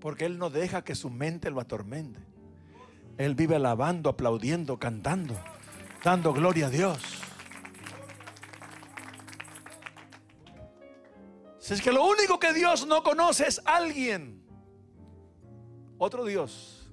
[0.02, 2.20] Porque él no deja que su mente lo atormente.
[3.18, 5.36] Él vive alabando, aplaudiendo, cantando.
[6.04, 7.00] dando gloria a Dios.
[11.60, 14.44] Si es que lo único que Dios no conoce es alguien,
[15.98, 16.92] otro Dios.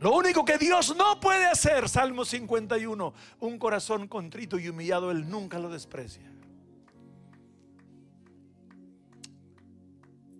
[0.00, 5.28] Lo único que Dios no puede hacer, Salmo 51, un corazón contrito y humillado, Él
[5.28, 6.32] nunca lo desprecia.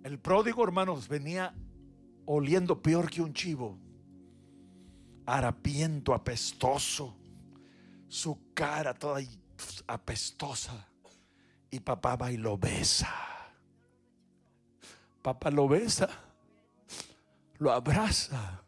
[0.03, 1.55] El pródigo, hermanos, venía
[2.25, 3.79] oliendo peor que un chivo,
[5.37, 7.17] harapiento, apestoso,
[8.09, 9.21] su cara toda
[9.87, 10.87] apestosa.
[11.71, 13.15] Y papá va y lo besa.
[15.23, 16.09] Papá lo besa,
[17.59, 18.63] lo abraza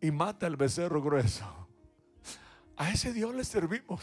[0.00, 1.44] y mata al becerro grueso.
[2.76, 4.02] A ese Dios le servimos.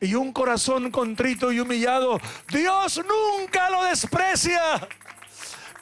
[0.00, 2.18] Y un corazón contrito y humillado,
[2.50, 4.60] Dios nunca lo desprecia.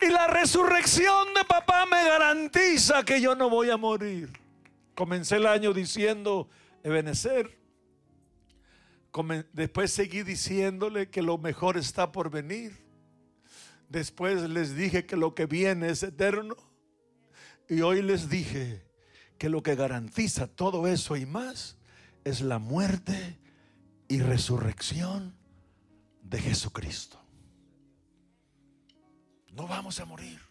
[0.00, 4.45] Y la resurrección de papá me garantiza que yo no voy a morir.
[4.96, 6.48] Comencé el año diciendo,
[6.82, 7.58] Ebenezer.
[9.52, 12.82] Después seguí diciéndole que lo mejor está por venir.
[13.90, 16.56] Después les dije que lo que viene es eterno.
[17.68, 18.82] Y hoy les dije
[19.36, 21.76] que lo que garantiza todo eso y más
[22.24, 23.38] es la muerte
[24.08, 25.36] y resurrección
[26.22, 27.20] de Jesucristo.
[29.52, 30.45] No vamos a morir.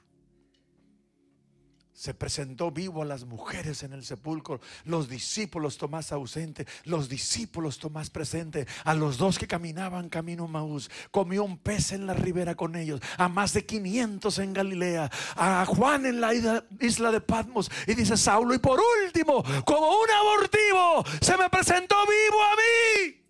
[1.96, 7.80] Se presentó vivo a las mujeres en el sepulcro, los discípulos Tomás ausente, los discípulos
[7.80, 12.54] Tomás presente, a los dos que caminaban camino Maús, comió un pez en la ribera
[12.54, 17.72] con ellos, a más de 500 en Galilea, a Juan en la isla de Patmos,
[17.88, 23.26] y dice Saulo, y por último, como un abortivo, se me presentó vivo a mí.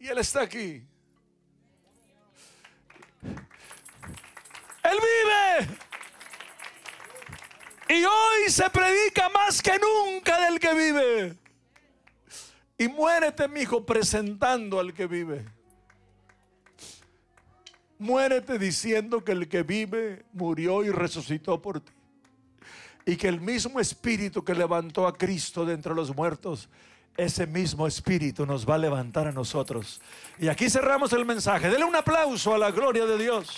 [0.00, 0.87] Y él está aquí.
[4.90, 5.78] Él vive.
[7.88, 11.36] Y hoy se predica más que nunca del que vive.
[12.76, 15.44] Y muérete, mi hijo, presentando al que vive.
[17.98, 21.92] Muérete diciendo que el que vive murió y resucitó por ti.
[23.06, 26.68] Y que el mismo espíritu que levantó a Cristo de entre los muertos,
[27.16, 30.00] ese mismo espíritu nos va a levantar a nosotros.
[30.38, 31.68] Y aquí cerramos el mensaje.
[31.68, 33.48] Dele un aplauso a la gloria de Dios.